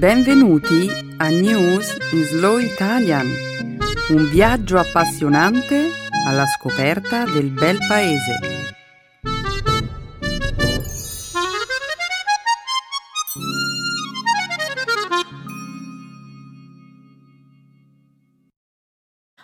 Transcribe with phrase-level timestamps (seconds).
[0.00, 3.26] Benvenuti a News in Slow Italian,
[4.08, 5.90] un viaggio appassionante
[6.26, 8.38] alla scoperta del bel paese.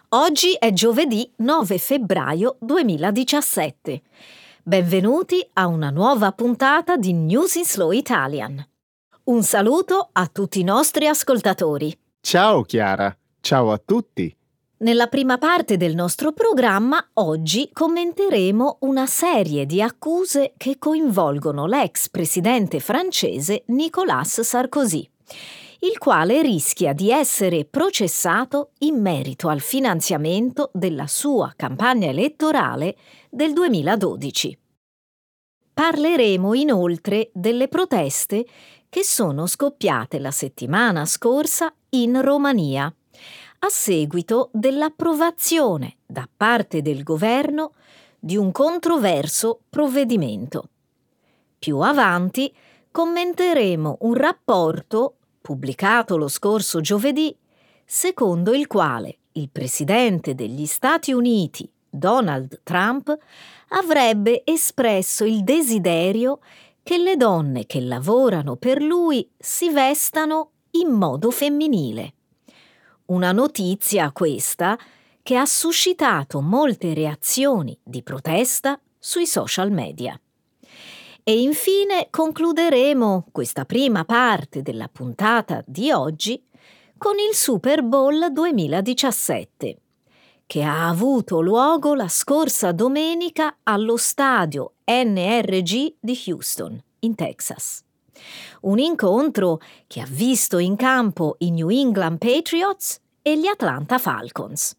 [0.09, 4.01] Oggi è giovedì 9 febbraio 2017.
[4.63, 8.67] Benvenuti a una nuova puntata di News in Slow Italian.
[9.27, 11.93] Un saluto a tutti i nostri ascoltatori.
[12.21, 14.33] Ciao Chiara, ciao a tutti.
[14.79, 22.09] Nella prima parte del nostro programma oggi commenteremo una serie di accuse che coinvolgono l'ex
[22.09, 25.05] presidente francese Nicolas Sarkozy,
[25.81, 32.95] il quale rischia di essere processato in merito al finanziamento della sua campagna elettorale
[33.29, 34.57] del 2012.
[35.77, 38.47] Parleremo inoltre delle proteste
[38.97, 47.75] che sono scoppiate la settimana scorsa in Romania, a seguito dell'approvazione da parte del governo
[48.19, 50.71] di un controverso provvedimento.
[51.59, 52.51] Più avanti
[52.91, 57.37] commenteremo un rapporto pubblicato lo scorso giovedì,
[57.85, 63.15] secondo il quale il presidente degli Stati Uniti, Donald Trump,
[63.69, 66.39] avrebbe espresso il desiderio
[66.87, 70.51] che le donne che lavorano per lui si vestano
[70.83, 72.15] in modo femminile.
[73.07, 74.79] Una notizia questa
[75.21, 80.17] che ha suscitato molte reazioni di protesta sui social media.
[81.25, 86.41] E infine concluderemo questa prima parte della puntata di oggi
[86.97, 89.79] con il Super Bowl 2017
[90.47, 97.83] che ha avuto luogo la scorsa domenica allo stadio NRG di Houston, in Texas.
[98.63, 104.77] Un incontro che ha visto in campo i New England Patriots e gli Atlanta Falcons.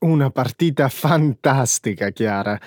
[0.00, 2.60] Una partita fantastica, Chiara.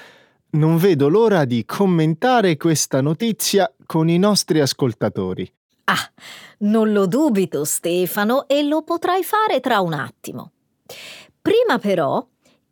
[0.52, 5.50] Non vedo l'ora di commentare questa notizia con i nostri ascoltatori.
[5.86, 6.12] Ah,
[6.60, 10.52] non lo dubito, Stefano, e lo potrai fare tra un attimo.
[11.42, 12.26] Prima però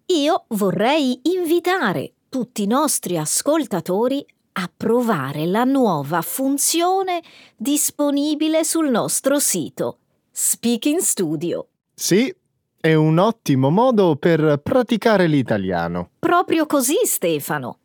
[0.07, 7.21] io vorrei invitare tutti i nostri ascoltatori a provare la nuova funzione
[7.55, 9.99] disponibile sul nostro sito
[10.31, 11.67] Speaking Studio.
[11.93, 12.33] Sì,
[12.79, 16.11] è un ottimo modo per praticare l'italiano.
[16.19, 17.79] Proprio così, Stefano.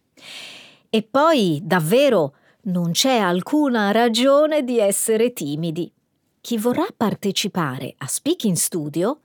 [0.90, 2.34] E poi, davvero,
[2.64, 5.90] non c'è alcuna ragione di essere timidi.
[6.40, 9.20] Chi vorrà partecipare a Speaking Studio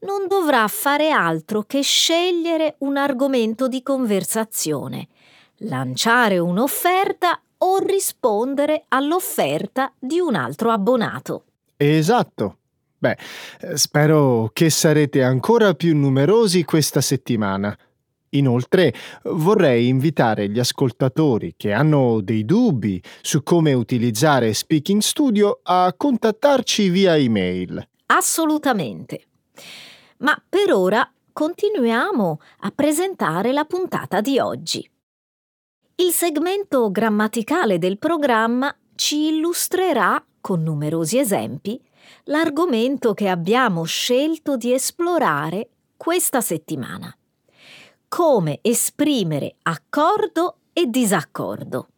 [0.00, 5.08] non dovrà fare altro che scegliere un argomento di conversazione,
[5.58, 11.44] lanciare un'offerta o rispondere all'offerta di un altro abbonato.
[11.76, 12.56] Esatto.
[12.98, 13.16] Beh,
[13.74, 17.76] spero che sarete ancora più numerosi questa settimana.
[18.30, 18.94] Inoltre
[19.24, 26.90] vorrei invitare gli ascoltatori che hanno dei dubbi su come utilizzare Speaking Studio a contattarci
[26.90, 27.82] via email.
[28.06, 29.24] Assolutamente.
[30.20, 34.88] Ma per ora continuiamo a presentare la puntata di oggi.
[35.96, 41.80] Il segmento grammaticale del programma ci illustrerà, con numerosi esempi,
[42.24, 47.14] l'argomento che abbiamo scelto di esplorare questa settimana.
[48.08, 51.88] Come esprimere accordo e disaccordo.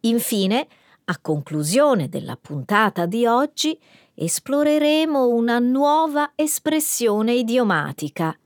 [0.00, 0.66] Infine,
[1.04, 3.78] a conclusione della puntata di oggi,
[4.22, 8.36] esploreremo una nuova espressione idiomatica.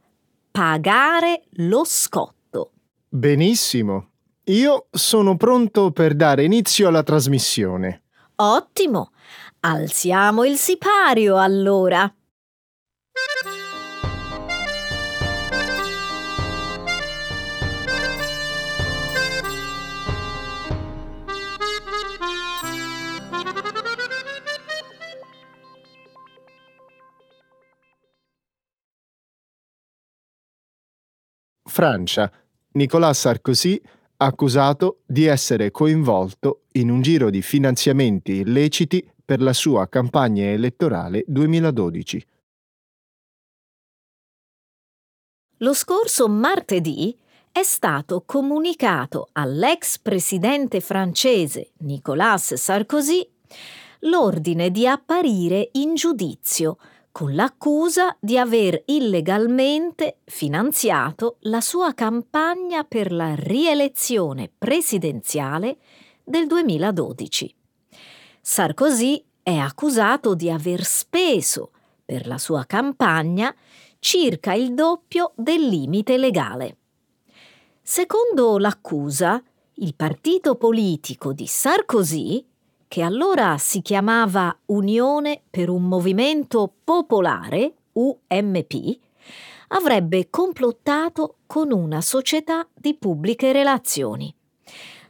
[0.53, 2.71] Pagare lo scotto.
[3.09, 4.11] Benissimo.
[4.45, 8.03] Io sono pronto per dare inizio alla trasmissione.
[8.37, 9.11] Ottimo.
[9.61, 12.13] Alziamo il sipario allora.
[31.75, 32.31] Francia.
[32.75, 33.81] Nicolas Sarkozy
[34.19, 41.25] accusato di essere coinvolto in un giro di finanziamenti illeciti per la sua campagna elettorale
[41.27, 42.27] 2012.
[45.59, 47.19] Lo scorso martedì
[47.51, 53.29] è stato comunicato all'ex presidente francese Nicolas Sarkozy
[54.01, 56.77] l'ordine di apparire in giudizio
[57.15, 65.77] con l'accusa di aver illegalmente finanziato la sua campagna per la rielezione presidenziale
[66.25, 67.55] del 2012.
[68.41, 71.71] Sarkozy è accusato di aver speso
[72.05, 73.55] per la sua campagna
[74.01, 76.79] circa il doppio del limite legale.
[77.81, 79.41] Secondo l'accusa,
[79.75, 82.45] il partito politico di Sarkozy,
[82.95, 88.99] che allora si chiamava Unione per un Movimento Popolare, UMP,
[89.71, 94.33] avrebbe complottato con una società di pubbliche relazioni,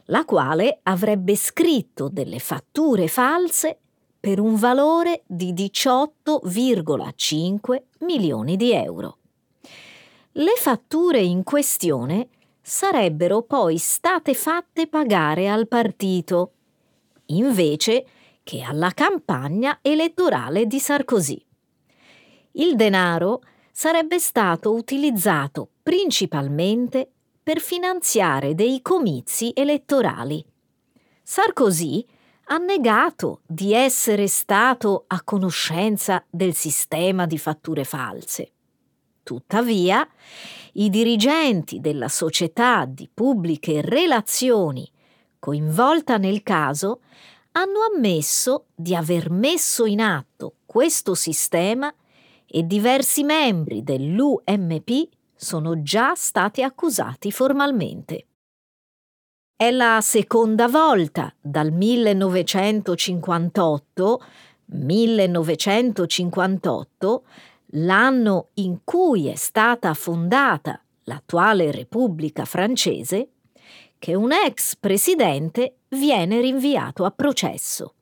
[0.05, 3.77] la quale avrebbe scritto delle fatture false
[4.19, 9.17] per un valore di 18,5 milioni di euro.
[10.31, 12.29] Le fatture in questione
[12.59, 16.49] sarebbero poi state fatte pagare al partito,
[17.27, 18.05] invece
[18.43, 21.43] che alla campagna elettorale di Sarkozy.
[22.53, 23.41] Il denaro
[23.71, 27.09] sarebbe stato utilizzato principalmente
[27.43, 30.43] per finanziare dei comizi elettorali.
[31.21, 32.05] Sarkozy
[32.45, 38.51] ha negato di essere stato a conoscenza del sistema di fatture false.
[39.23, 40.07] Tuttavia,
[40.73, 44.87] i dirigenti della società di pubbliche relazioni
[45.45, 47.01] coinvolta nel caso
[47.51, 51.93] hanno ammesso di aver messo in atto questo sistema
[52.47, 58.25] e diversi membri dell'UMP sono già stati accusati formalmente.
[59.55, 64.23] È la seconda volta dal 1958
[64.65, 67.23] 1958
[67.73, 73.29] l'anno in cui è stata fondata l'attuale Repubblica francese,
[74.05, 77.95] che un ex presidente viene rinviato a processo.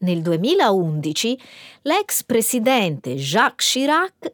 [0.00, 1.40] Nel 2011
[1.80, 4.30] l'ex presidente Jacques Chirac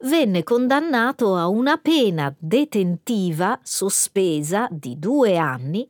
[0.00, 5.88] venne condannato a una pena detentiva sospesa di due anni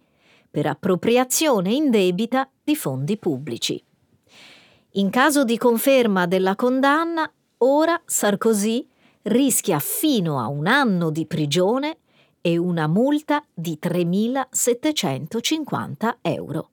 [0.49, 3.83] per appropriazione indebita di fondi pubblici.
[4.91, 7.29] In caso di conferma della condanna,
[7.65, 8.87] Ora Sarkozy
[9.23, 11.97] rischia fino a un anno di prigione
[12.43, 16.69] e una multa di 3.750 euro.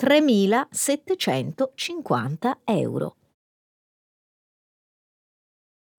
[0.00, 3.16] 3.750 euro.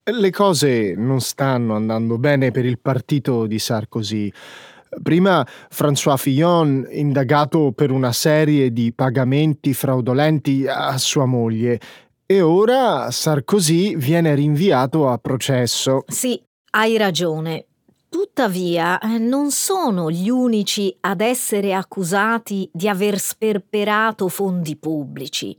[0.08, 4.32] Le cose non stanno andando bene per il partito di Sarkozy.
[5.02, 11.80] Prima François Fillon, indagato per una serie di pagamenti fraudolenti a sua moglie,
[12.24, 16.04] e ora Sarkozy viene rinviato a processo.
[16.06, 16.40] Sì,
[16.70, 17.66] hai ragione.
[18.08, 25.58] Tuttavia, eh, non sono gli unici ad essere accusati di aver sperperato fondi pubblici.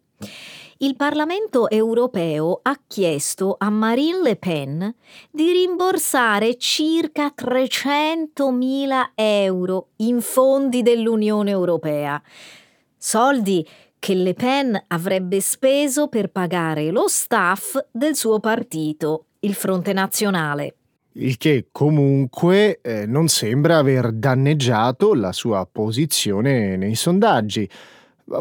[0.79, 4.95] Il Parlamento europeo ha chiesto a Marine Le Pen
[5.31, 12.21] di rimborsare circa 300.000 euro in fondi dell'Unione europea,
[12.95, 13.67] soldi
[13.97, 20.75] che Le Pen avrebbe speso per pagare lo staff del suo partito, il Fronte Nazionale.
[21.19, 27.67] Il che comunque eh, non sembra aver danneggiato la sua posizione nei sondaggi.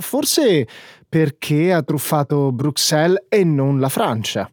[0.01, 0.67] Forse
[1.09, 4.51] perché ha truffato Bruxelles e non la Francia.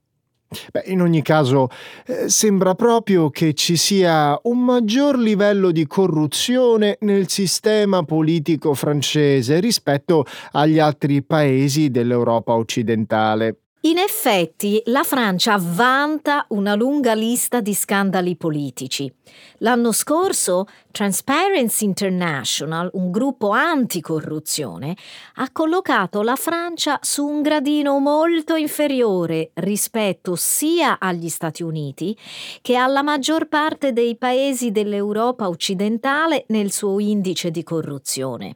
[0.72, 1.68] Beh, in ogni caso,
[2.06, 9.60] eh, sembra proprio che ci sia un maggior livello di corruzione nel sistema politico francese
[9.60, 13.62] rispetto agli altri paesi dell'Europa occidentale.
[13.86, 19.13] In effetti, la Francia vanta una lunga lista di scandali politici.
[19.58, 24.96] L'anno scorso Transparency International, un gruppo anticorruzione,
[25.36, 32.18] ha collocato la Francia su un gradino molto inferiore rispetto sia agli Stati Uniti
[32.62, 38.56] che alla maggior parte dei paesi dell'Europa occidentale nel suo indice di corruzione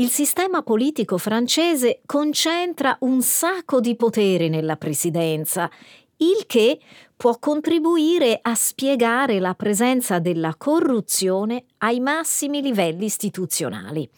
[0.00, 5.70] il sistema politico francese concentra un sacco di potere nella presidenza,
[6.16, 6.80] il che
[7.14, 14.08] può contribuire a spiegare la presenza della corruzione ai massimi livelli istituzionali.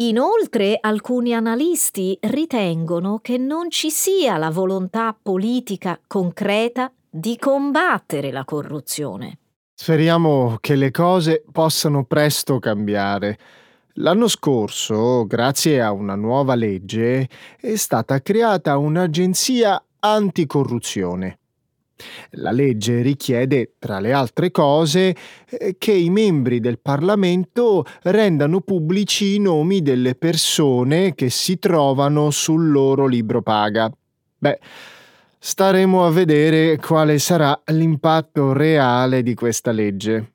[0.00, 8.44] Inoltre alcuni analisti ritengono che non ci sia la volontà politica concreta di combattere la
[8.44, 9.38] corruzione.
[9.74, 13.38] Speriamo che le cose possano presto cambiare.
[14.00, 17.28] L'anno scorso, grazie a una nuova legge,
[17.60, 21.38] è stata creata un'agenzia anticorruzione.
[22.32, 25.16] La legge richiede, tra le altre cose,
[25.48, 32.30] eh, che i membri del Parlamento rendano pubblici i nomi delle persone che si trovano
[32.30, 33.90] sul loro libro paga.
[34.38, 34.60] Beh,
[35.40, 40.34] staremo a vedere quale sarà l'impatto reale di questa legge.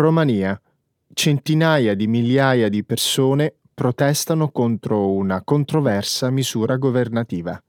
[0.00, 0.60] Romania.
[1.12, 7.62] Centinaia di migliaia di persone protestano contro una controversa misura governativa.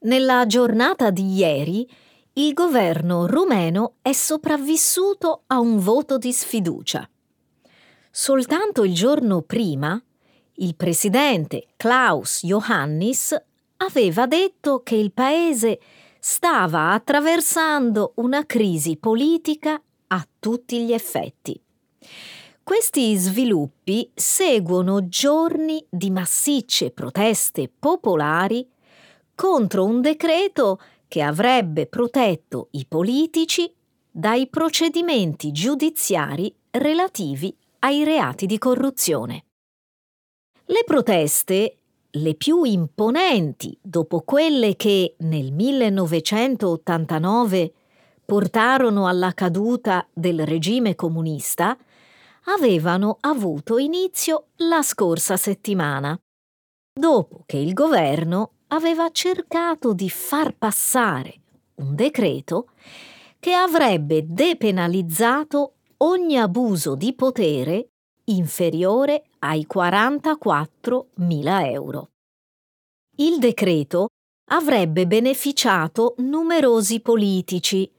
[0.00, 1.88] Nella giornata di ieri
[2.34, 7.08] il governo rumeno è sopravvissuto a un voto di sfiducia.
[8.10, 10.00] Soltanto il giorno prima
[10.58, 13.34] il presidente Klaus Iohannis
[13.78, 15.80] aveva detto che il paese
[16.26, 21.62] stava attraversando una crisi politica a tutti gli effetti.
[22.62, 28.66] Questi sviluppi seguono giorni di massicce proteste popolari
[29.34, 33.70] contro un decreto che avrebbe protetto i politici
[34.10, 39.44] dai procedimenti giudiziari relativi ai reati di corruzione.
[40.64, 41.80] Le proteste,
[42.16, 47.72] le più imponenti dopo quelle che nel 1989
[48.24, 51.76] portarono alla caduta del regime comunista,
[52.44, 56.18] avevano avuto inizio la scorsa settimana,
[56.92, 61.40] dopo che il governo aveva cercato di far passare
[61.76, 62.70] un decreto
[63.38, 67.88] che avrebbe depenalizzato ogni abuso di potere
[68.26, 72.10] inferiore ai 44.000 euro.
[73.16, 74.08] Il decreto
[74.50, 77.90] avrebbe beneficiato numerosi politici,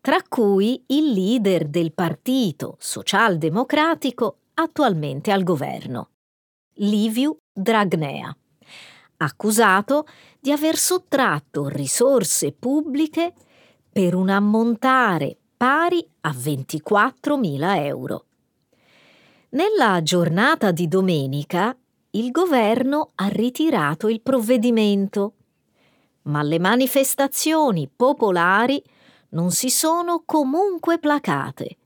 [0.00, 6.10] tra cui il leader del partito socialdemocratico attualmente al governo,
[6.74, 8.36] Liviu Dragnea,
[9.18, 10.06] accusato
[10.40, 13.34] di aver sottratto risorse pubbliche
[13.90, 18.27] per un ammontare pari a 24.000 euro.
[19.50, 21.74] Nella giornata di domenica
[22.10, 25.32] il governo ha ritirato il provvedimento,
[26.24, 28.82] ma le manifestazioni popolari
[29.30, 31.76] non si sono comunque placate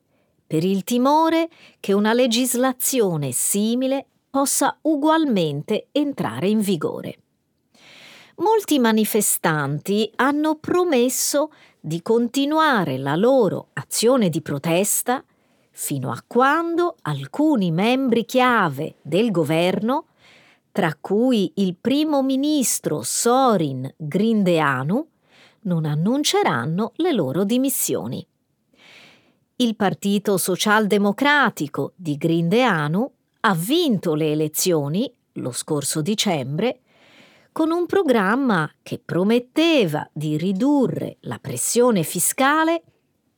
[0.45, 7.19] per il timore che una legislazione simile possa ugualmente entrare in vigore.
[8.38, 15.25] Molti manifestanti hanno promesso di continuare la loro azione di protesta
[15.72, 20.06] fino a quando alcuni membri chiave del governo,
[20.70, 25.06] tra cui il primo ministro Sorin Grindeanu,
[25.62, 28.24] non annunceranno le loro dimissioni.
[29.56, 36.80] Il Partito Socialdemocratico di Grindeanu ha vinto le elezioni lo scorso dicembre
[37.52, 42.82] con un programma che prometteva di ridurre la pressione fiscale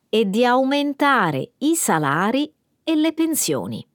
[0.09, 2.51] e di aumentare i salari
[2.83, 3.85] e le pensioni.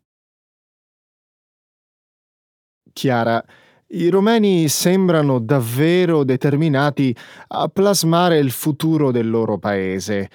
[2.92, 3.44] Chiara,
[3.92, 7.16] i romeni sembrano davvero determinati
[7.48, 10.30] a plasmare il futuro del loro paese.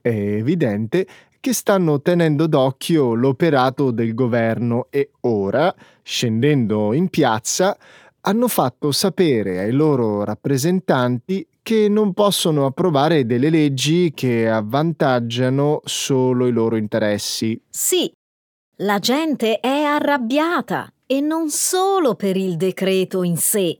[0.00, 1.06] È evidente
[1.40, 7.76] che stanno tenendo d'occhio l'operato del governo e ora, scendendo in piazza,
[8.22, 16.46] hanno fatto sapere ai loro rappresentanti che non possono approvare delle leggi che avvantaggiano solo
[16.46, 17.60] i loro interessi.
[17.68, 18.08] Sì,
[18.76, 23.76] la gente è arrabbiata e non solo per il decreto in sé,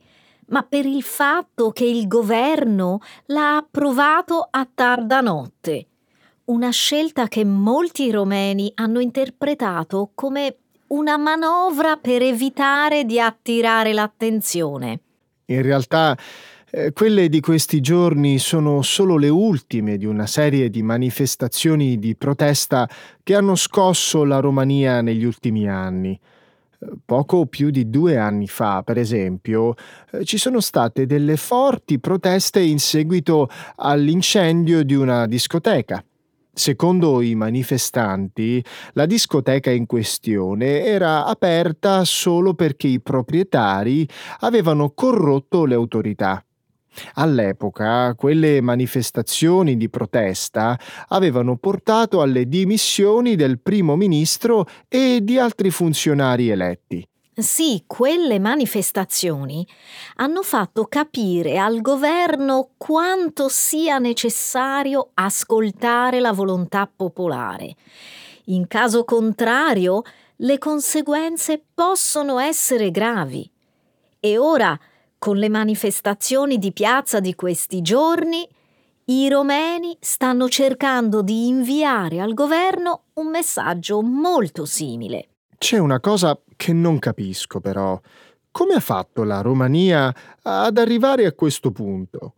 [0.49, 5.87] ma per il fatto che il governo l'ha approvato a tarda notte.
[6.47, 10.57] Una scelta che molti romeni hanno interpretato come
[10.89, 15.01] una manovra per evitare di attirare l'attenzione.
[15.45, 16.17] In realtà
[16.93, 22.89] quelle di questi giorni sono solo le ultime di una serie di manifestazioni di protesta
[23.23, 26.19] che hanno scosso la Romania negli ultimi anni.
[26.79, 29.75] Eh, poco più di due anni fa, per esempio,
[30.13, 36.05] eh, ci sono state delle forti proteste in seguito all'incendio di una discoteca
[36.59, 44.09] Secondo i manifestanti, la discoteca in questione era aperta solo perché i proprietari
[44.39, 46.46] avevano corrotto le autorità.
[47.15, 55.71] All'epoca quelle manifestazioni di protesta avevano portato alle dimissioni del primo ministro e di altri
[55.71, 57.07] funzionari eletti.
[57.39, 59.67] Sì, quelle manifestazioni
[60.17, 67.75] hanno fatto capire al governo quanto sia necessario ascoltare la volontà popolare.
[68.45, 70.01] In caso contrario,
[70.37, 73.51] le conseguenze possono essere gravi.
[74.19, 74.79] E ora,
[75.19, 78.47] con le manifestazioni di piazza di questi giorni,
[79.09, 85.29] i romeni stanno cercando di inviare al governo un messaggio molto simile.
[85.59, 88.01] C'è una cosa che non capisco però.
[88.51, 92.35] Come ha fatto la Romania ad arrivare a questo punto?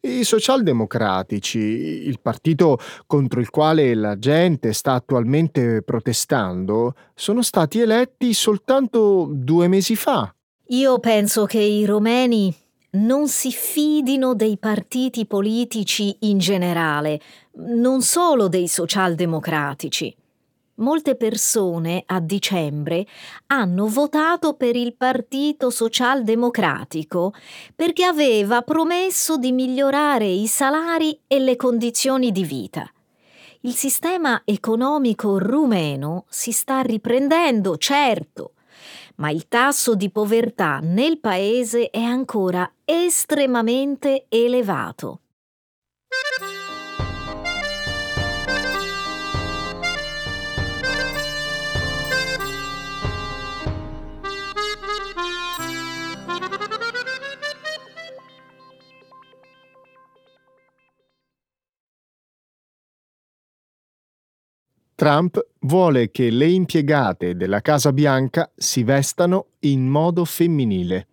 [0.00, 8.32] I socialdemocratici, il partito contro il quale la gente sta attualmente protestando, sono stati eletti
[8.32, 10.34] soltanto due mesi fa.
[10.72, 12.54] Io penso che i romeni
[12.90, 17.20] non si fidino dei partiti politici in generale,
[17.54, 20.14] non solo dei socialdemocratici.
[20.76, 23.04] Molte persone a dicembre
[23.48, 27.34] hanno votato per il Partito Socialdemocratico
[27.74, 32.88] perché aveva promesso di migliorare i salari e le condizioni di vita.
[33.62, 38.52] Il sistema economico rumeno si sta riprendendo, certo,
[39.20, 45.20] ma il tasso di povertà nel paese è ancora estremamente elevato.
[65.00, 71.08] Trump vuole che le impiegate della Casa Bianca si vestano in modo femminile.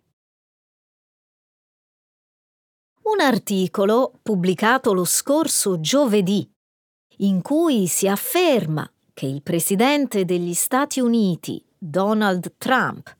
[3.04, 6.46] Un articolo pubblicato lo scorso giovedì,
[7.20, 13.16] in cui si afferma che il presidente degli Stati Uniti, Donald Trump,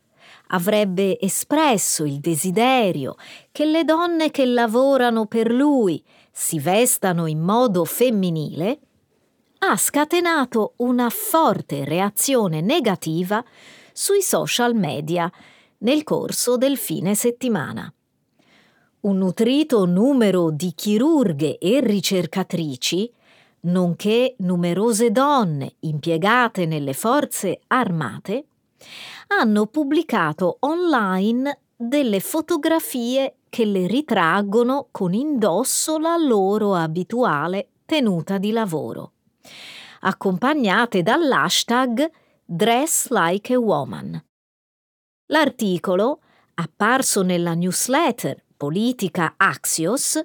[0.48, 3.14] avrebbe espresso il desiderio
[3.52, 8.80] che le donne che lavorano per lui si vestano in modo femminile,
[9.60, 13.44] ha scatenato una forte reazione negativa
[13.92, 15.30] sui social media
[15.78, 17.92] nel corso del fine settimana.
[19.00, 23.12] Un nutrito numero di chirurghe e ricercatrici,
[23.60, 28.46] nonché numerose donne impiegate nelle forze armate,
[29.28, 38.52] hanno pubblicato online delle fotografie che le ritraggono con indosso la loro abituale tenuta di
[38.52, 39.12] lavoro
[40.00, 42.10] accompagnate dall'hashtag
[42.44, 44.24] Dress Like a Woman.
[45.26, 46.20] L'articolo,
[46.54, 50.24] apparso nella newsletter politica Axios,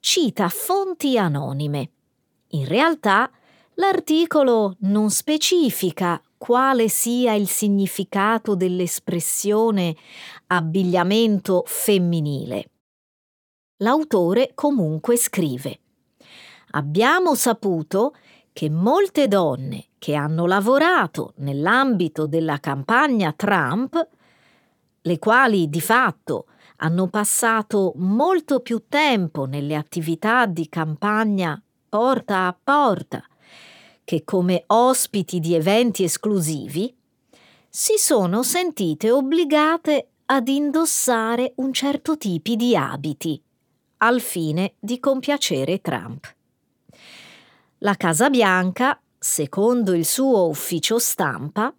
[0.00, 1.90] cita fonti anonime.
[2.48, 3.30] In realtà,
[3.74, 9.94] l'articolo non specifica quale sia il significato dell'espressione
[10.48, 12.70] abbigliamento femminile.
[13.76, 15.80] L'autore comunque scrive
[16.72, 18.14] Abbiamo saputo
[18.52, 24.08] che molte donne che hanno lavorato nell'ambito della campagna Trump,
[25.02, 32.56] le quali di fatto hanno passato molto più tempo nelle attività di campagna porta a
[32.62, 33.24] porta
[34.10, 36.92] che come ospiti di eventi esclusivi,
[37.68, 43.40] si sono sentite obbligate ad indossare un certo tipo di abiti
[43.98, 46.34] al fine di compiacere Trump.
[47.82, 51.74] La Casa Bianca, secondo il suo ufficio stampa,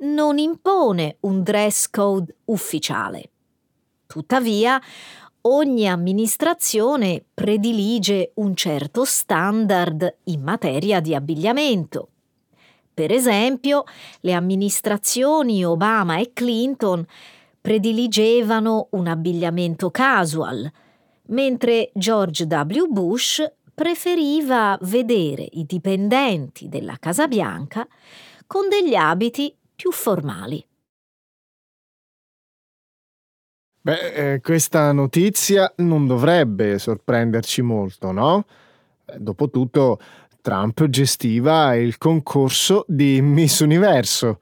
[0.00, 3.30] non impone un dress code ufficiale.
[4.06, 4.78] Tuttavia,
[5.42, 12.08] ogni amministrazione predilige un certo standard in materia di abbigliamento.
[12.92, 13.84] Per esempio,
[14.20, 17.02] le amministrazioni Obama e Clinton
[17.62, 20.70] prediligevano un abbigliamento casual,
[21.28, 22.88] mentre George W.
[22.90, 23.42] Bush
[23.76, 27.86] preferiva vedere i dipendenti della Casa Bianca
[28.46, 30.66] con degli abiti più formali.
[33.82, 38.46] Beh, eh, questa notizia non dovrebbe sorprenderci molto, no?
[39.04, 40.00] Eh, dopotutto,
[40.40, 44.40] Trump gestiva il concorso di Miss Universo.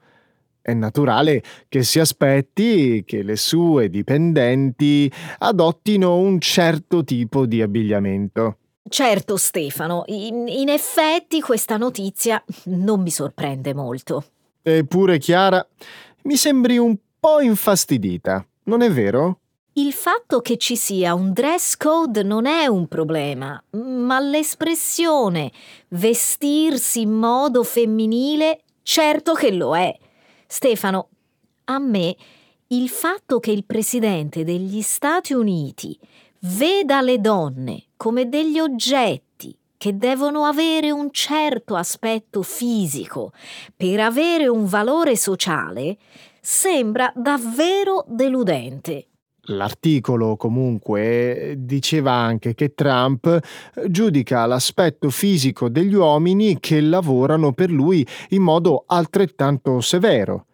[0.61, 8.59] È naturale che si aspetti che le sue dipendenti adottino un certo tipo di abbigliamento.
[8.87, 14.25] Certo, Stefano, in, in effetti questa notizia non mi sorprende molto.
[14.61, 15.65] Eppure, Chiara,
[16.23, 19.39] mi sembri un po' infastidita, non è vero?
[19.73, 25.51] Il fatto che ci sia un dress code non è un problema, ma l'espressione
[25.89, 29.93] vestirsi in modo femminile certo che lo è.
[30.47, 31.09] Stefano,
[31.65, 32.15] a me
[32.67, 35.99] il fatto che il presidente degli Stati Uniti
[36.47, 43.31] veda le donne come degli oggetti che devono avere un certo aspetto fisico
[43.75, 45.97] per avere un valore sociale,
[46.39, 49.07] sembra davvero deludente.
[49.47, 53.39] L'articolo comunque diceva anche che Trump
[53.87, 60.45] giudica l'aspetto fisico degli uomini che lavorano per lui in modo altrettanto severo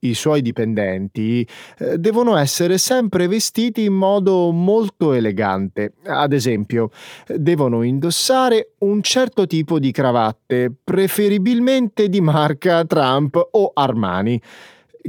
[0.00, 1.46] i suoi dipendenti
[1.78, 5.94] eh, devono essere sempre vestiti in modo molto elegante.
[6.04, 6.90] Ad esempio,
[7.26, 14.40] devono indossare un certo tipo di cravatte, preferibilmente di marca Trump o Armani.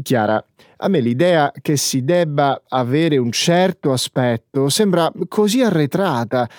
[0.01, 0.43] Chiara,
[0.83, 6.49] a me l'idea che si debba avere un certo aspetto sembra così arretrata.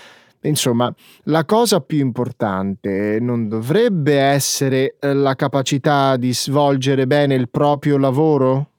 [0.42, 0.92] Insomma,
[1.24, 7.96] la cosa più importante non dovrebbe essere eh, la capacità di svolgere bene il proprio
[7.96, 8.71] lavoro?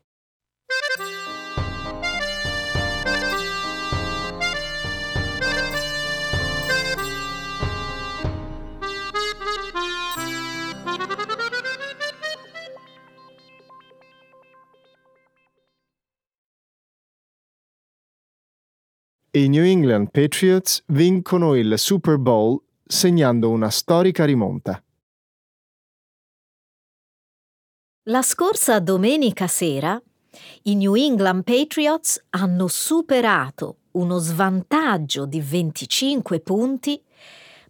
[19.36, 24.80] I New England Patriots vincono il Super Bowl segnando una storica rimonta.
[28.10, 30.00] La scorsa domenica sera
[30.64, 37.02] i New England Patriots hanno superato uno svantaggio di 25 punti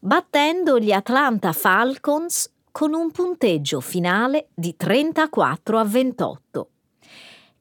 [0.02, 6.70] battendo gli Atlanta Falcons con un punteggio finale di 34 a 28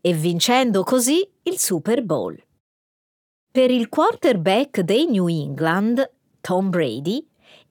[0.00, 2.36] e vincendo così il Super Bowl.
[3.52, 6.10] Per il quarterback dei New England,
[6.40, 7.22] Tom Brady,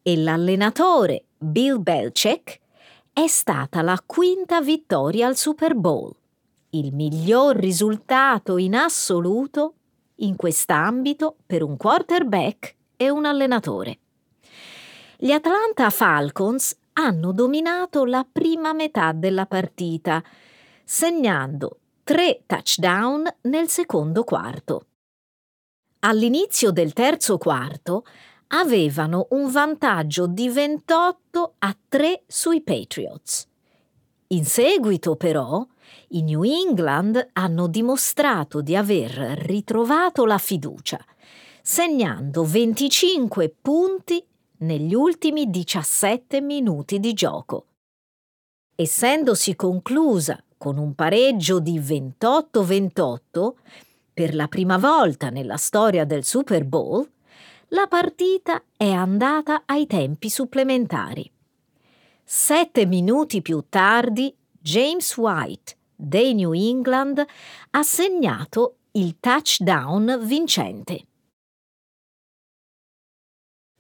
[0.04, 2.60] e l'allenatore Bill Belichick,
[3.12, 6.16] è stata la quinta vittoria al Super Bowl,
[6.70, 9.74] il miglior risultato in assoluto
[10.18, 13.98] in quest'ambito per un quarterback e un allenatore.
[15.18, 20.24] Gli Atlanta Falcons hanno dominato la prima metà della partita,
[20.84, 24.86] segnando tre touchdown nel secondo quarto
[26.02, 28.06] all'inizio del terzo quarto
[28.48, 33.48] avevano un vantaggio di 28 a 3 sui Patriots.
[34.28, 35.66] In seguito, però,
[36.10, 39.12] i New England hanno dimostrato di aver
[39.46, 41.04] ritrovato la fiducia,
[41.62, 44.26] segnando 25 punti
[44.60, 47.66] negli ultimi 17 minuti di gioco.
[48.76, 53.54] Essendosi conclusa con un pareggio di 28-28,
[54.14, 57.10] per la prima volta nella storia del Super Bowl,
[57.70, 61.30] la partita è andata ai tempi supplementari.
[62.24, 67.24] Sette minuti più tardi, James White dei New England
[67.72, 71.06] ha segnato il touchdown vincente.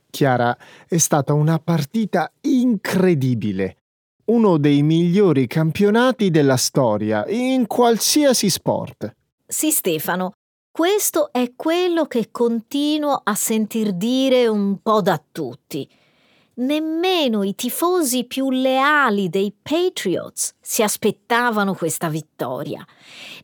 [0.10, 0.56] Chiara,
[0.88, 3.78] è stata una partita incredibile.
[4.26, 9.15] Uno dei migliori campionati della storia in qualsiasi sport.
[9.51, 10.31] Sì, Stefano,
[10.71, 15.85] questo è quello che continuo a sentir dire un po' da tutti.
[16.53, 22.81] Nemmeno i tifosi più leali dei Patriots si aspettavano questa vittoria.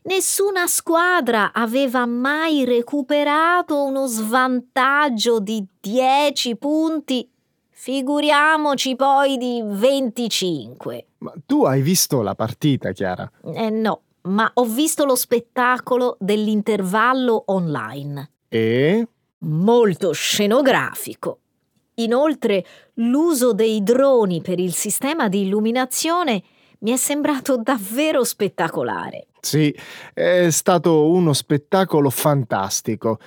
[0.04, 7.28] Nessuna squadra aveva mai recuperato uno svantaggio di 10 punti,
[7.68, 11.06] figuriamoci poi di 25.
[11.18, 13.30] Ma tu hai visto la partita, Chiara?
[13.52, 18.30] Eh no, ma ho visto lo spettacolo dell'intervallo online.
[18.48, 19.06] E?
[19.38, 21.38] Molto scenografico.
[21.94, 26.42] Inoltre, l'uso dei droni per il sistema di illuminazione
[26.80, 29.26] mi è sembrato davvero spettacolare.
[29.40, 29.74] Sì,
[30.14, 33.18] è stato uno spettacolo fantastico,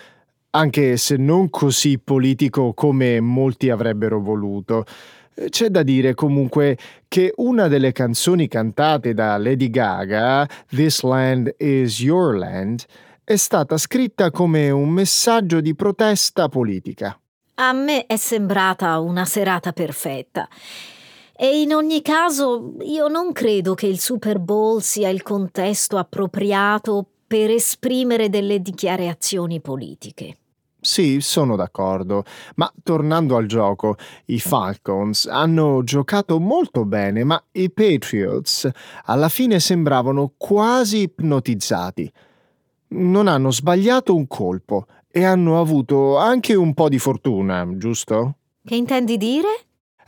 [0.52, 4.86] anche se non così politico come molti avrebbero voluto.
[5.34, 12.00] C'è da dire comunque che una delle canzoni cantate da Lady Gaga, This Land is
[12.00, 12.84] Your Land,
[13.24, 17.18] è stata scritta come un messaggio di protesta politica.
[17.56, 20.48] A me è sembrata una serata perfetta.
[21.36, 27.06] E in ogni caso io non credo che il Super Bowl sia il contesto appropriato
[27.26, 30.36] per esprimere delle dichiarazioni politiche.
[30.84, 32.24] Sì, sono d'accordo,
[32.56, 38.68] ma tornando al gioco, i Falcons hanno giocato molto bene, ma i Patriots
[39.06, 42.12] alla fine sembravano quasi ipnotizzati.
[42.94, 48.38] Non hanno sbagliato un colpo e hanno avuto anche un po' di fortuna, giusto?
[48.66, 49.50] Che intendi dire?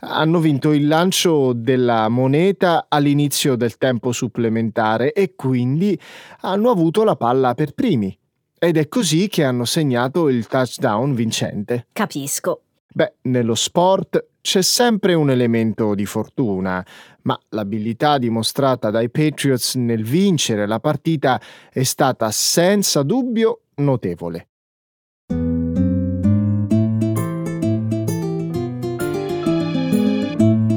[0.00, 5.96] Hanno vinto il lancio della moneta all'inizio del tempo supplementare e quindi
[6.40, 8.18] hanno avuto la palla per primi.
[8.64, 11.88] Ed è così che hanno segnato il touchdown vincente.
[11.92, 12.62] Capisco.
[12.88, 16.82] Beh, nello sport c'è sempre un elemento di fortuna,
[17.24, 21.38] ma l'abilità dimostrata dai Patriots nel vincere la partita
[21.70, 24.48] è stata senza dubbio notevole.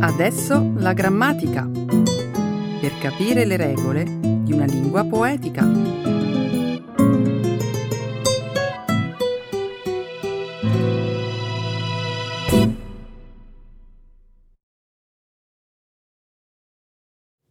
[0.02, 1.70] Adesso la grammatica.
[2.82, 6.17] Per capire le regole di una lingua poetica.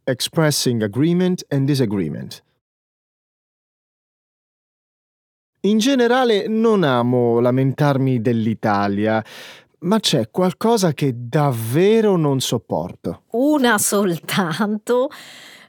[0.09, 2.41] Expressing agreement and disagreement.
[5.65, 9.21] In generale non amo lamentarmi dell'Italia,
[9.79, 13.23] ma c'è qualcosa che davvero non sopporto.
[13.31, 15.09] Una soltanto.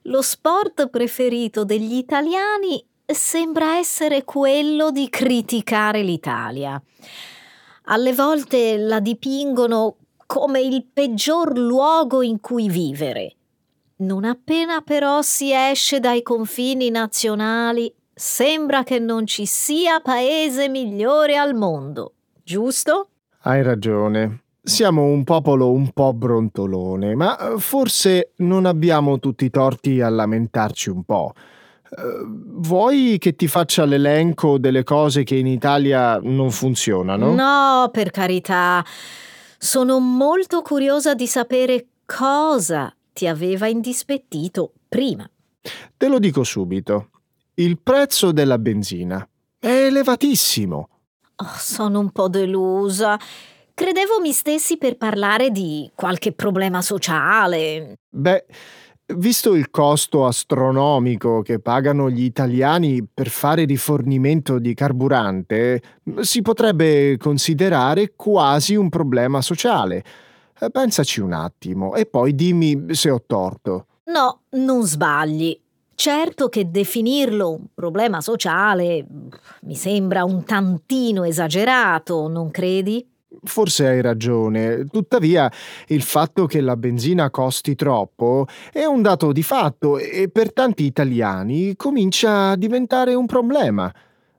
[0.03, 6.81] Lo sport preferito degli italiani sembra essere quello di criticare l'Italia.
[7.87, 9.97] Alle volte la dipingono
[10.27, 13.33] come il peggior luogo in cui vivere.
[14.01, 21.37] Non appena però si esce dai confini nazionali, sembra che non ci sia paese migliore
[21.37, 22.13] al mondo,
[22.45, 23.09] giusto?
[23.41, 24.43] Hai ragione.
[24.63, 30.09] Siamo un popolo un po' brontolone, ma eh, forse non abbiamo tutti i torti a
[30.09, 31.33] lamentarci un po'.
[31.91, 37.35] Eh, vuoi che ti faccia l'elenco delle cose che in Italia non funzionano?
[37.35, 38.85] No, per carità.
[39.59, 45.29] Sono molto curiosa di sapere cosa ti aveva indispettito prima.
[45.97, 47.11] Te lo dico subito.
[47.55, 49.29] Il prezzo della benzina
[49.59, 50.89] è elevatissimo.
[51.35, 53.19] Oh, sono un po' delusa.
[53.75, 57.95] Credevo mi stessi per parlare di qualche problema sociale.
[58.09, 58.47] Beh,
[59.17, 65.83] visto il costo astronomico che pagano gli italiani per fare rifornimento di carburante,
[66.21, 70.05] si potrebbe considerare quasi un problema sociale.
[70.73, 73.87] Pensaci un attimo e poi dimmi se ho torto.
[74.05, 75.59] No, non sbagli.
[75.95, 79.05] Certo che definirlo un problema sociale
[79.63, 83.05] mi sembra un tantino esagerato, non credi?
[83.43, 85.51] Forse hai ragione, tuttavia
[85.89, 90.85] il fatto che la benzina costi troppo è un dato di fatto e per tanti
[90.85, 93.93] italiani comincia a diventare un problema.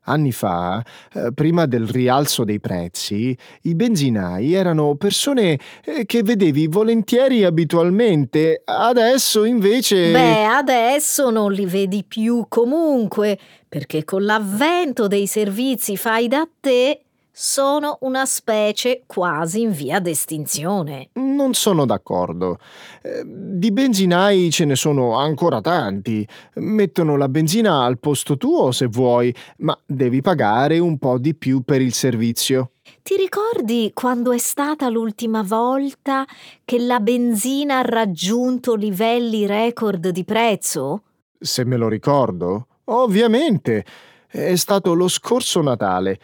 [0.09, 6.67] Anni fa, eh, prima del rialzo dei prezzi, i benzinai erano persone eh, che vedevi
[6.67, 10.11] volentieri abitualmente, adesso invece...
[10.11, 17.01] Beh, adesso non li vedi più comunque, perché con l'avvento dei servizi fai da te
[17.41, 21.11] sono una specie quasi in via d'estinzione.
[21.13, 22.57] Non sono d'accordo.
[23.01, 26.27] Eh, di benzinai ce ne sono ancora tanti.
[26.55, 31.61] Mettono la benzina al posto tuo se vuoi, ma devi pagare un po' di più
[31.61, 32.71] per il servizio.
[33.01, 36.27] Ti ricordi quando è stata l'ultima volta
[36.65, 41.03] che la benzina ha raggiunto livelli record di prezzo?
[41.39, 42.67] Se me lo ricordo?
[42.85, 43.85] Ovviamente.
[44.27, 46.19] È stato lo scorso Natale.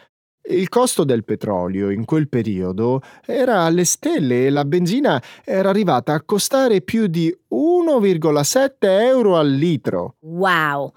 [0.48, 6.12] Il costo del petrolio in quel periodo era alle stelle e la benzina era arrivata
[6.12, 10.14] a costare più di 1,7 euro al litro.
[10.20, 10.92] Wow!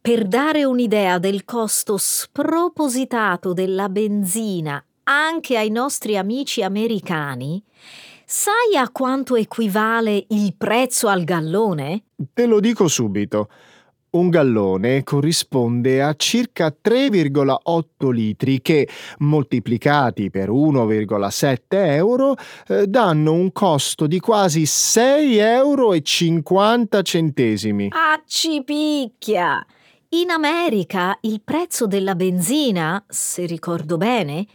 [0.00, 7.62] Per dare un'idea del costo spropositato della benzina anche ai nostri amici americani,
[8.24, 12.04] sai a quanto equivale il prezzo al gallone?
[12.32, 13.48] Te lo dico subito.
[14.10, 22.34] Un gallone corrisponde a circa 3,8 litri che, moltiplicati per 1,7 euro,
[22.68, 25.94] eh, danno un costo di quasi 6,50 euro.
[27.90, 29.66] Acci picchia!
[30.10, 34.46] In America il prezzo della benzina, se ricordo bene,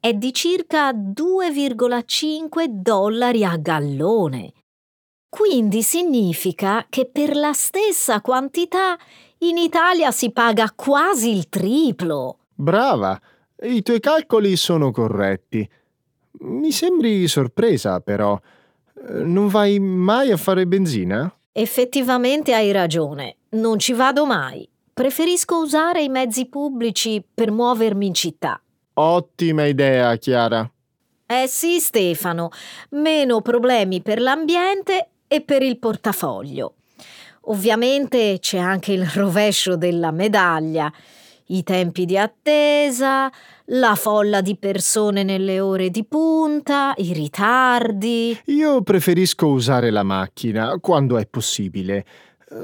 [0.00, 4.52] è di circa 2,5 dollari a gallone.
[5.34, 8.96] Quindi significa che per la stessa quantità
[9.38, 12.38] in Italia si paga quasi il triplo.
[12.54, 13.20] Brava,
[13.64, 15.68] i tuoi calcoli sono corretti.
[16.42, 18.40] Mi sembri sorpresa, però.
[19.08, 21.34] Non vai mai a fare benzina?
[21.50, 24.68] Effettivamente hai ragione, non ci vado mai.
[24.92, 28.62] Preferisco usare i mezzi pubblici per muovermi in città.
[28.92, 30.70] Ottima idea, Chiara.
[31.26, 32.50] Eh sì, Stefano,
[32.90, 36.74] meno problemi per l'ambiente e per il portafoglio.
[37.46, 40.92] Ovviamente c'è anche il rovescio della medaglia,
[41.46, 43.30] i tempi di attesa,
[43.66, 48.38] la folla di persone nelle ore di punta, i ritardi.
[48.46, 52.04] Io preferisco usare la macchina quando è possibile.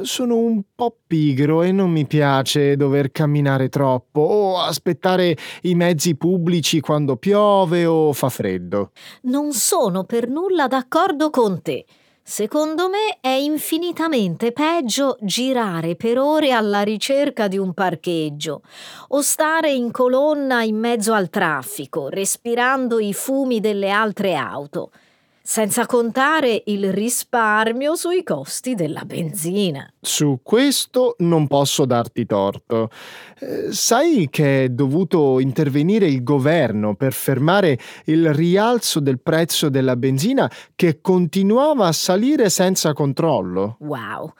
[0.02, 6.14] Sono un po' pigro e non mi piace dover camminare troppo o aspettare i mezzi
[6.14, 8.92] pubblici quando piove o fa freddo.
[9.22, 11.84] Non sono per nulla d'accordo con te.
[12.30, 18.62] Secondo me è infinitamente peggio girare per ore alla ricerca di un parcheggio
[19.08, 24.92] o stare in colonna in mezzo al traffico, respirando i fumi delle altre auto.
[25.42, 29.90] Senza contare il risparmio sui costi della benzina.
[30.00, 32.90] Su questo non posso darti torto.
[33.38, 39.96] Eh, sai che è dovuto intervenire il governo per fermare il rialzo del prezzo della
[39.96, 43.76] benzina che continuava a salire senza controllo?
[43.80, 44.32] Wow,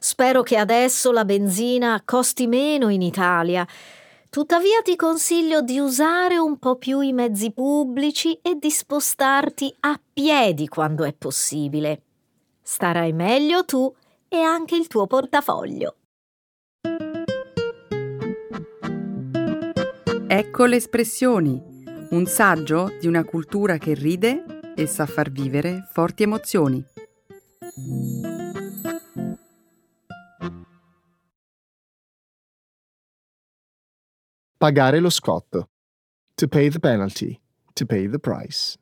[0.00, 3.66] spero che adesso la benzina costi meno in Italia
[4.30, 9.98] Tuttavia ti consiglio di usare un po' più i mezzi pubblici e di spostarti a
[10.12, 12.02] piedi quando è possibile.
[12.60, 13.90] Starai meglio tu
[14.28, 15.94] e anche il tuo portafoglio.
[20.26, 21.62] Ecco le espressioni,
[22.10, 26.84] un saggio di una cultura che ride e sa far vivere forti emozioni.
[34.58, 35.68] Pagare lo scotto.
[36.34, 37.38] To pay the penalty.
[37.74, 38.76] To pay the price.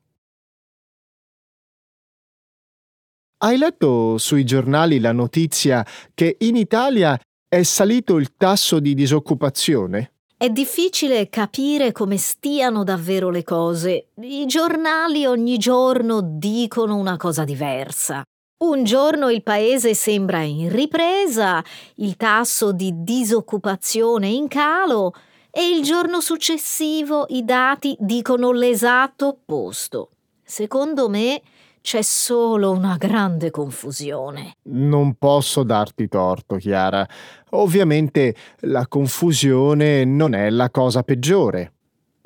[3.37, 5.85] Hai letto sui giornali la notizia
[6.15, 7.15] che in Italia
[7.47, 10.13] è salito il tasso di disoccupazione?
[10.35, 14.07] È difficile capire come stiano davvero le cose.
[14.15, 18.23] I giornali ogni giorno dicono una cosa diversa.
[18.63, 21.63] Un giorno il paese sembra in ripresa,
[21.97, 25.13] il tasso di disoccupazione in calo,
[25.57, 30.11] e il giorno successivo i dati dicono l'esatto opposto.
[30.43, 31.41] Secondo me
[31.81, 34.57] c'è solo una grande confusione.
[34.65, 37.03] Non posso darti torto, Chiara.
[37.51, 41.73] Ovviamente la confusione non è la cosa peggiore.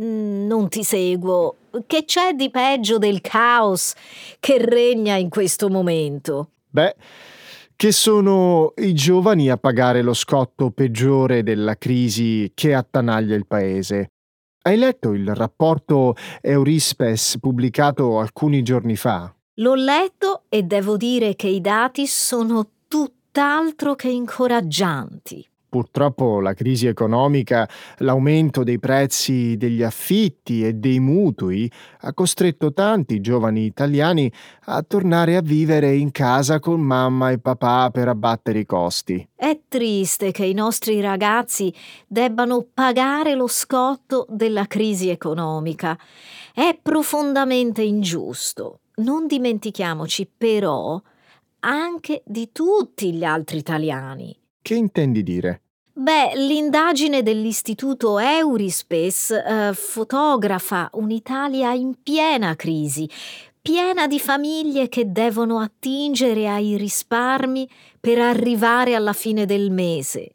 [0.04, 1.56] Mm, non ti seguo.
[1.88, 3.94] Che c'è di peggio del caos
[4.41, 6.50] che regna in questo momento?
[6.67, 6.96] Beh,
[7.82, 14.12] che sono i giovani a pagare lo scotto peggiore della crisi che attanaglia il paese.
[14.62, 19.34] Hai letto il rapporto Eurispes pubblicato alcuni giorni fa?
[19.56, 25.44] L'ho letto e devo dire che i dati sono tutt'altro che incoraggianti.
[25.72, 27.66] Purtroppo la crisi economica,
[28.00, 34.30] l'aumento dei prezzi degli affitti e dei mutui ha costretto tanti giovani italiani
[34.66, 39.26] a tornare a vivere in casa con mamma e papà per abbattere i costi.
[39.34, 41.74] È triste che i nostri ragazzi
[42.06, 45.98] debbano pagare lo scotto della crisi economica.
[46.54, 48.82] È profondamente ingiusto.
[48.96, 51.02] Non dimentichiamoci però
[51.60, 55.61] anche di tutti gli altri italiani che intendi dire?
[55.94, 63.10] Beh, l'indagine dell'istituto Eurispes eh, fotografa un'Italia in piena crisi,
[63.62, 70.32] piena di famiglie che devono attingere ai risparmi per arrivare alla fine del mese,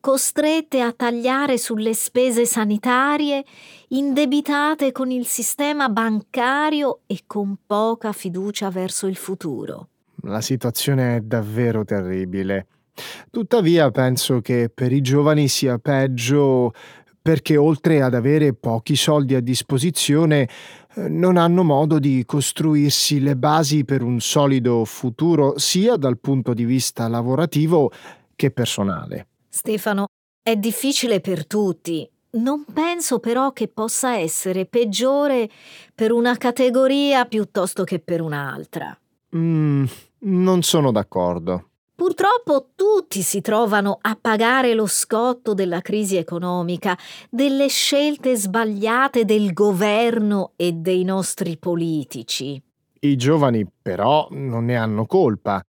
[0.00, 3.44] costrette a tagliare sulle spese sanitarie,
[3.88, 9.88] indebitate con il sistema bancario e con poca fiducia verso il futuro.
[10.22, 12.66] La situazione è davvero terribile.
[13.30, 16.72] Tuttavia penso che per i giovani sia peggio
[17.20, 20.48] perché oltre ad avere pochi soldi a disposizione
[20.94, 26.54] eh, non hanno modo di costruirsi le basi per un solido futuro sia dal punto
[26.54, 27.90] di vista lavorativo
[28.34, 29.26] che personale.
[29.48, 30.06] Stefano,
[30.42, 32.08] è difficile per tutti.
[32.30, 35.50] Non penso però che possa essere peggiore
[35.94, 38.98] per una categoria piuttosto che per un'altra.
[39.36, 39.84] Mm,
[40.20, 41.67] non sono d'accordo.
[41.98, 46.96] Purtroppo tutti si trovano a pagare lo scotto della crisi economica,
[47.28, 52.62] delle scelte sbagliate del governo e dei nostri politici.
[53.00, 55.60] I giovani però non ne hanno colpa.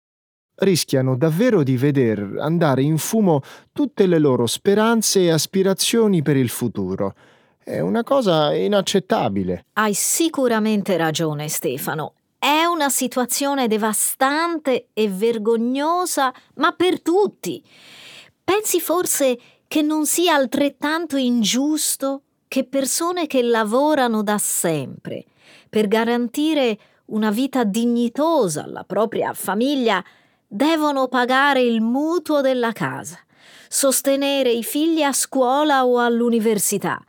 [0.57, 3.41] Rischiano davvero di veder andare in fumo
[3.73, 7.15] tutte le loro speranze e aspirazioni per il futuro.
[7.57, 9.65] È una cosa inaccettabile.
[9.73, 17.61] Hai sicuramente ragione, Stefano, è una situazione devastante e vergognosa, ma per tutti.
[18.43, 25.25] Pensi forse che non sia altrettanto ingiusto che persone che lavorano da sempre
[25.69, 30.03] per garantire una vita dignitosa alla propria famiglia
[30.47, 33.19] devono pagare il mutuo della casa,
[33.67, 36.99] sostenere i figli a scuola o all'università,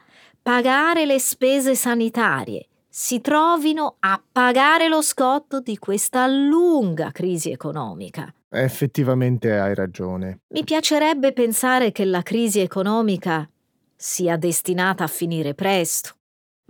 [0.42, 8.34] pagare le spese sanitarie, si trovino a pagare lo scotto di questa lunga crisi economica.
[8.48, 10.40] Effettivamente hai ragione.
[10.48, 13.48] Mi piacerebbe pensare che la crisi economica
[13.94, 16.16] sia destinata a finire presto,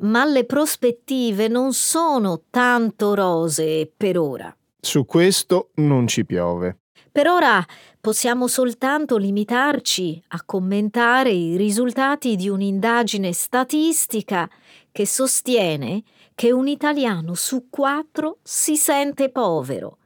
[0.03, 4.55] ma le prospettive non sono tanto rosee per ora.
[4.79, 6.81] Su questo non ci piove.
[7.13, 7.65] Per ora
[8.01, 14.49] possiamo soltanto limitarci a commentare i risultati di un'indagine statistica
[14.93, 16.03] che sostiene
[16.35, 19.99] che un italiano su quattro si sente povero,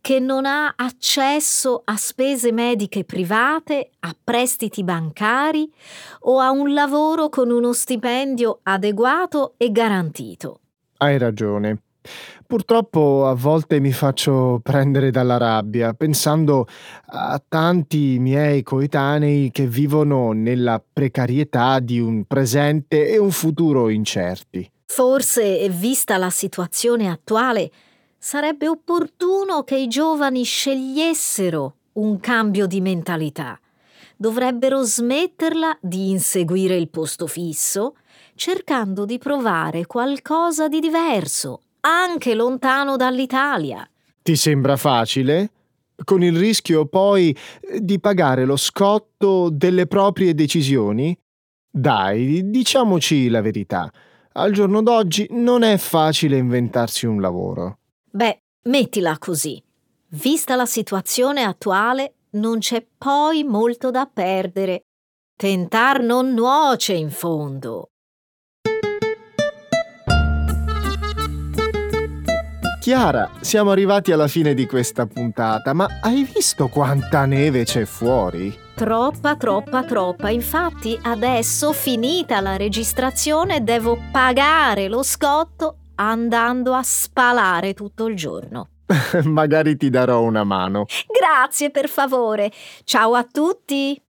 [0.00, 5.70] che non ha accesso a spese mediche private, a prestiti bancari
[6.20, 10.60] o a un lavoro con uno stipendio adeguato e garantito.
[10.98, 11.82] Hai ragione.
[12.46, 16.66] Purtroppo a volte mi faccio prendere dalla rabbia pensando
[17.06, 24.68] a tanti miei coetanei che vivono nella precarietà di un presente e un futuro incerti.
[24.86, 27.70] Forse, vista la situazione attuale,
[28.18, 33.58] sarebbe opportuno che i giovani scegliessero un cambio di mentalità.
[34.16, 37.94] Dovrebbero smetterla di inseguire il posto fisso,
[38.34, 43.88] cercando di provare qualcosa di diverso, anche lontano dall'Italia.
[44.22, 45.50] Ti sembra facile?
[46.02, 47.36] Con il rischio poi
[47.78, 51.16] di pagare lo scotto delle proprie decisioni?
[51.70, 53.90] Dai, diciamoci la verità.
[54.32, 57.78] Al giorno d'oggi non è facile inventarsi un lavoro.
[58.10, 59.62] Beh, mettila così.
[60.08, 64.82] Vista la situazione attuale, non c'è poi molto da perdere.
[65.36, 67.90] Tentar non nuoce in fondo.
[72.90, 78.52] Chiara, siamo arrivati alla fine di questa puntata, ma hai visto quanta neve c'è fuori?
[78.74, 80.28] Troppa, troppa, troppa.
[80.28, 88.70] Infatti, adesso, finita la registrazione, devo pagare lo scotto andando a spalare tutto il giorno.
[89.22, 90.86] Magari ti darò una mano.
[91.06, 92.50] Grazie, per favore.
[92.82, 94.02] Ciao a tutti.